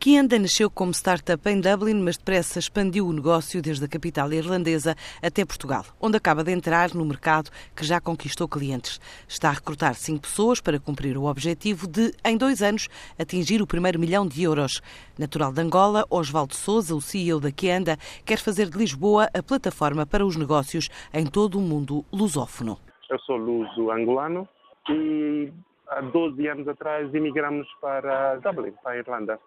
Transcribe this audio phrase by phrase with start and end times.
[0.00, 4.94] Kianda nasceu como startup em Dublin, mas depressa expandiu o negócio desde a capital irlandesa
[5.20, 9.00] até Portugal, onde acaba de entrar no mercado que já conquistou clientes.
[9.26, 12.86] Está a recrutar cinco pessoas para cumprir o objetivo de, em dois anos,
[13.18, 14.80] atingir o primeiro milhão de euros.
[15.18, 20.06] Natural de Angola, Osvaldo Souza, o CEO da Kianda, quer fazer de Lisboa a plataforma
[20.06, 22.78] para os negócios em todo o mundo lusófono.
[23.10, 24.48] Eu sou luso angolano
[24.88, 25.52] e
[25.88, 29.40] há 12 anos atrás emigramos para Dublin, para a Irlanda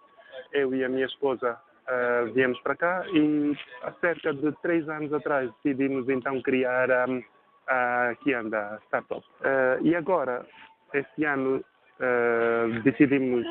[0.53, 5.13] eu e a minha esposa uh, viemos para cá e há cerca de três anos
[5.13, 7.23] atrás decidimos então criar um,
[7.67, 9.23] a Kianda Startup.
[9.39, 10.45] Uh, e agora,
[10.93, 13.45] este ano, uh, decidimos,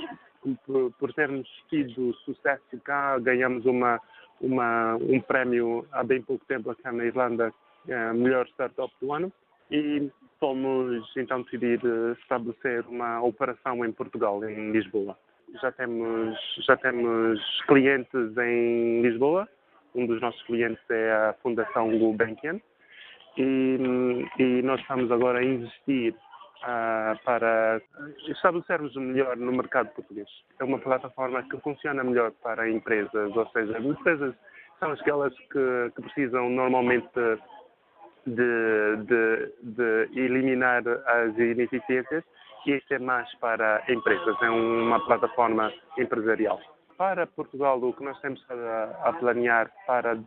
[0.67, 4.01] por, por, termos tido sucesso cá, ganhamos uma,
[4.41, 7.53] uma, um prémio há bem pouco tempo aqui na Irlanda,
[7.89, 9.33] uh, melhor startup do ano,
[9.71, 11.81] e fomos então decidir
[12.21, 15.17] estabelecer uma operação em Portugal, em Lisboa
[15.61, 19.49] já temos, já temos clientes em Lisboa.
[19.95, 22.61] Um dos nossos clientes é a Fundação Gulbenkian.
[23.37, 26.15] E, e nós estamos agora a investir
[26.63, 27.81] uh, para
[28.29, 30.29] estabelecermos melhor no mercado português.
[30.59, 34.35] É uma plataforma que funciona melhor para empresas, ou seja, as empresas
[34.79, 37.09] são aquelas que, que precisam normalmente
[38.27, 42.25] de, de, de eliminar as ineficiências
[42.63, 46.61] que este é mais para empresas, é uma plataforma empresarial.
[46.97, 50.19] Para Portugal, o que nós temos a, planear para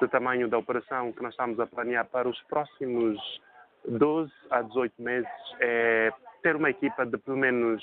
[0.00, 3.18] o tamanho da operação que nós estamos a planear para os próximos
[3.88, 6.12] 12 a 18 meses é
[6.42, 7.82] ter uma equipa de pelo menos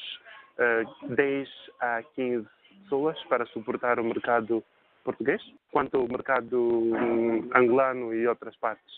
[0.57, 2.47] uh, eh, 10 a 15
[2.83, 4.63] pessoas para suportar o mercado
[5.03, 5.41] português,
[5.71, 8.93] quanto ao mercado um, angolano e outras partes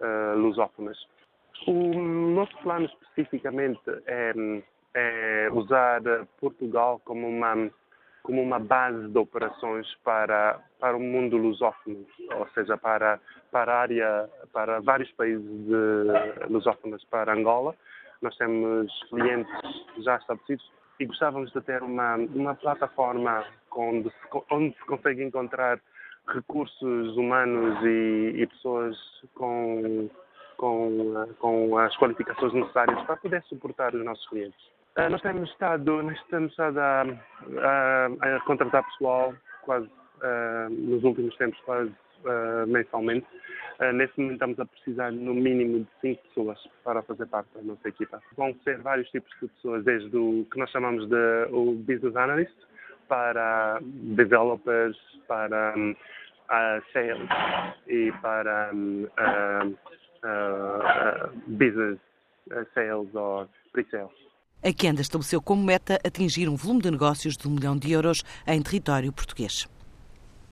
[0.00, 0.98] uh, lusófonas.
[1.66, 4.32] O nosso plano especificamente é,
[4.94, 6.00] é usar
[6.40, 7.70] Portugal como uma
[8.28, 12.04] como uma base de operações para, para o mundo lusófono,
[12.36, 13.18] ou seja, para,
[13.50, 15.66] para a área, para vários países
[16.50, 17.74] lusófonos, para Angola.
[18.20, 19.50] Nós temos clientes
[20.00, 20.70] já estabelecidos
[21.00, 25.80] e gostávamos de ter uma, uma plataforma onde se, onde se consegue encontrar
[26.26, 28.94] recursos humanos e, e pessoas
[29.34, 30.10] com
[30.58, 34.60] com, eh, com as qualificações necessárias para poder suportar os nossos clientes.
[34.98, 37.04] Uh, nós temos estado, nós temos estado a,
[37.62, 39.32] a, a contratar pessoal
[39.62, 41.90] quase uh, nos últimos tempos, quase
[42.24, 43.26] uh, mensalmente.
[43.94, 47.88] nesse momento estamos a precisar no mínimo de cinco pessoas para fazer parte da nossa
[47.88, 48.20] equipa.
[48.36, 52.56] Vão ser vários tipos de pessoas, desde o que nós chamamos de o business analyst,
[53.06, 53.78] para
[54.16, 54.98] developers,
[55.28, 55.94] para um,
[56.92, 57.28] sales
[57.86, 59.78] e para um, uh,
[61.46, 61.98] business
[62.50, 64.12] uh, sales or pre-sales.
[64.62, 68.24] A Kenda estabeleceu como meta atingir um volume de negócios de um milhão de euros
[68.46, 69.68] em território português.